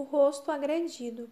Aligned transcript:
rosto 0.00 0.50
agredido. 0.50 1.30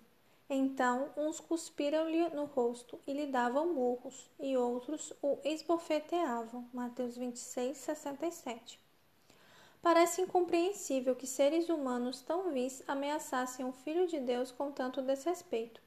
Então 0.49 1.11
uns 1.17 1.41
cuspiram-lhe 1.41 2.29
no 2.29 2.45
rosto 2.45 3.01
e 3.07 3.15
lhe 3.15 3.27
davam 3.27 3.73
murros, 3.73 4.29
e 4.39 4.55
outros 4.57 5.15
o 5.23 5.39
esbofeteavam. 5.43 6.69
Mateus 6.75 7.17
26, 7.17 7.79
67. 7.79 8.79
Parece 9.81 10.21
incompreensível 10.21 11.17
que 11.17 11.27
seres 11.27 11.71
humanos 11.71 12.21
tão 12.21 12.51
vis 12.53 12.83
ameaçassem 12.87 13.65
o 13.65 13.73
Filho 13.73 14.07
de 14.07 14.21
Deus 14.21 14.51
com 14.51 14.71
tanto 14.71 15.01
desrespeito. 15.01 15.81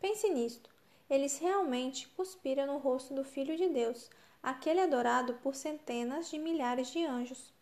Pense 0.00 0.28
nisto. 0.28 0.68
Eles 1.08 1.38
realmente 1.38 2.08
cuspiram 2.08 2.66
no 2.66 2.78
rosto 2.78 3.14
do 3.14 3.22
Filho 3.22 3.56
de 3.56 3.68
Deus, 3.68 4.10
aquele 4.42 4.80
adorado 4.80 5.34
por 5.42 5.54
centenas 5.54 6.28
de 6.28 6.38
milhares 6.38 6.88
de 6.88 7.04
anjos. 7.04 7.52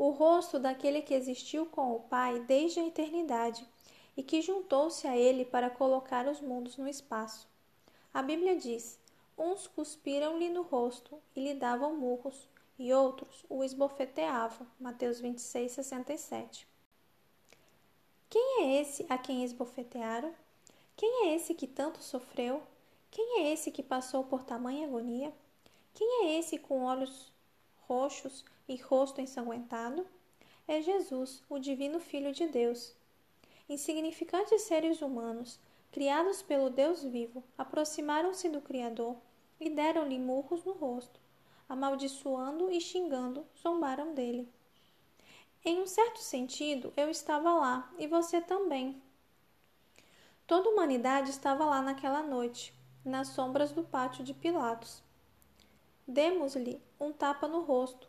O 0.00 0.12
rosto 0.12 0.58
daquele 0.58 1.02
que 1.02 1.12
existiu 1.12 1.66
com 1.66 1.94
o 1.94 2.00
Pai 2.00 2.40
desde 2.44 2.80
a 2.80 2.86
eternidade 2.86 3.68
e 4.16 4.22
que 4.22 4.40
juntou-se 4.40 5.06
a 5.06 5.14
ele 5.14 5.44
para 5.44 5.68
colocar 5.68 6.26
os 6.26 6.40
mundos 6.40 6.78
no 6.78 6.88
espaço. 6.88 7.46
A 8.10 8.22
Bíblia 8.22 8.56
diz: 8.56 8.98
uns 9.36 9.66
cuspiram-lhe 9.66 10.48
no 10.48 10.62
rosto 10.62 11.20
e 11.36 11.44
lhe 11.44 11.52
davam 11.52 11.94
murros, 11.94 12.48
e 12.78 12.90
outros 12.94 13.44
o 13.46 13.62
esbofeteavam. 13.62 14.66
Mateus 14.80 15.20
26, 15.20 15.72
67. 15.72 16.66
Quem 18.30 18.62
é 18.62 18.80
esse 18.80 19.04
a 19.06 19.18
quem 19.18 19.44
esbofetearam? 19.44 20.34
Quem 20.96 21.26
é 21.26 21.34
esse 21.34 21.52
que 21.52 21.66
tanto 21.66 22.02
sofreu? 22.02 22.62
Quem 23.10 23.40
é 23.40 23.52
esse 23.52 23.70
que 23.70 23.82
passou 23.82 24.24
por 24.24 24.44
tamanha 24.44 24.86
agonia? 24.86 25.30
Quem 25.92 26.24
é 26.24 26.38
esse 26.38 26.56
com 26.56 26.84
olhos 26.84 27.30
roxos 27.90 28.44
e 28.68 28.76
rosto 28.76 29.20
ensanguentado? 29.20 30.06
É 30.68 30.80
Jesus, 30.80 31.42
o 31.50 31.58
Divino 31.58 31.98
Filho 31.98 32.32
de 32.32 32.46
Deus. 32.46 32.94
Insignificantes 33.68 34.62
seres 34.62 35.02
humanos, 35.02 35.58
criados 35.90 36.40
pelo 36.40 36.70
Deus 36.70 37.02
vivo, 37.02 37.42
aproximaram-se 37.58 38.48
do 38.48 38.60
Criador 38.60 39.16
e 39.58 39.68
deram-lhe 39.68 40.20
murros 40.20 40.62
no 40.62 40.72
rosto. 40.72 41.18
Amaldiçoando 41.68 42.70
e 42.70 42.80
xingando, 42.80 43.44
zombaram 43.60 44.14
dele. 44.14 44.48
Em 45.64 45.82
um 45.82 45.86
certo 45.86 46.20
sentido, 46.20 46.92
eu 46.96 47.10
estava 47.10 47.52
lá 47.54 47.92
e 47.98 48.06
você 48.06 48.40
também. 48.40 49.02
Toda 50.46 50.68
a 50.68 50.72
humanidade 50.72 51.30
estava 51.30 51.64
lá 51.64 51.82
naquela 51.82 52.22
noite, 52.22 52.72
nas 53.04 53.28
sombras 53.28 53.72
do 53.72 53.82
pátio 53.82 54.22
de 54.22 54.32
Pilatos. 54.32 55.02
Demos-lhe 56.10 56.82
um 56.98 57.12
tapa 57.12 57.46
no 57.46 57.60
rosto, 57.60 58.08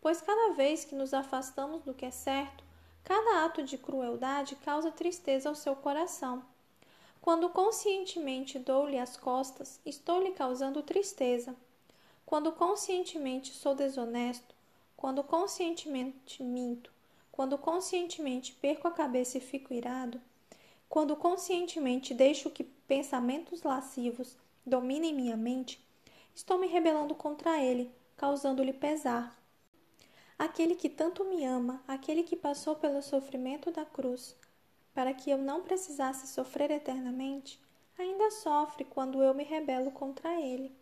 pois 0.00 0.22
cada 0.22 0.54
vez 0.54 0.86
que 0.86 0.94
nos 0.94 1.12
afastamos 1.12 1.82
do 1.82 1.92
que 1.92 2.06
é 2.06 2.10
certo, 2.10 2.64
cada 3.04 3.44
ato 3.44 3.62
de 3.62 3.76
crueldade 3.76 4.56
causa 4.56 4.90
tristeza 4.90 5.50
ao 5.50 5.54
seu 5.54 5.76
coração. 5.76 6.42
Quando 7.20 7.50
conscientemente 7.50 8.58
dou-lhe 8.58 8.98
as 8.98 9.18
costas, 9.18 9.78
estou 9.84 10.22
lhe 10.22 10.30
causando 10.30 10.82
tristeza. 10.82 11.54
Quando 12.24 12.52
conscientemente 12.52 13.52
sou 13.52 13.74
desonesto, 13.74 14.54
quando 14.96 15.22
conscientemente 15.22 16.42
minto, 16.42 16.90
quando 17.30 17.58
conscientemente 17.58 18.54
perco 18.54 18.88
a 18.88 18.92
cabeça 18.92 19.36
e 19.36 19.42
fico 19.42 19.74
irado, 19.74 20.18
quando 20.88 21.14
conscientemente 21.16 22.14
deixo 22.14 22.48
que 22.48 22.64
pensamentos 22.64 23.62
lascivos 23.62 24.38
dominem 24.64 25.12
minha 25.12 25.36
mente, 25.36 25.78
estou 26.34 26.58
me 26.58 26.66
rebelando 26.66 27.14
contra 27.14 27.60
ele, 27.60 27.90
causando-lhe 28.16 28.72
pesar. 28.72 29.38
Aquele 30.38 30.74
que 30.74 30.88
tanto 30.88 31.24
me 31.24 31.44
ama, 31.44 31.82
aquele 31.86 32.22
que 32.22 32.36
passou 32.36 32.76
pelo 32.76 33.02
sofrimento 33.02 33.70
da 33.70 33.84
cruz, 33.84 34.36
para 34.94 35.14
que 35.14 35.30
eu 35.30 35.38
não 35.38 35.62
precisasse 35.62 36.26
sofrer 36.26 36.70
eternamente, 36.70 37.60
ainda 37.98 38.30
sofre 38.30 38.84
quando 38.84 39.22
eu 39.22 39.34
me 39.34 39.44
rebelo 39.44 39.90
contra 39.90 40.40
ele. 40.40 40.74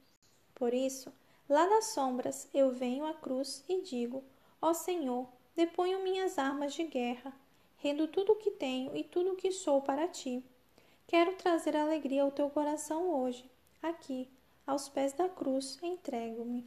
Por 0.55 0.73
isso, 0.73 1.13
lá 1.49 1.67
das 1.67 1.87
sombras 1.87 2.49
eu 2.55 2.71
venho 2.71 3.05
à 3.05 3.15
cruz 3.15 3.65
e 3.69 3.81
digo: 3.83 4.25
Ó 4.63 4.73
Senhor, 4.73 5.29
deponho 5.55 6.03
minhas 6.03 6.39
armas 6.39 6.73
de 6.75 6.85
guerra 6.85 7.35
rendo 7.83 8.07
tudo 8.07 8.33
o 8.33 8.37
que 8.37 8.51
tenho 8.51 8.95
e 8.97 9.03
tudo 9.03 9.33
o 9.33 9.37
que 9.37 9.51
sou 9.51 9.81
para 9.81 10.07
ti. 10.07 10.45
Quero 11.07 11.35
trazer 11.37 11.77
alegria 11.77 12.23
ao 12.23 12.31
teu 12.31 12.49
coração 12.51 13.11
hoje. 13.11 13.45
Aqui, 13.83 14.29
aos 14.71 14.89
pés 14.89 15.13
da 15.13 15.29
cruz, 15.29 15.79
entrego-me. 15.83 16.65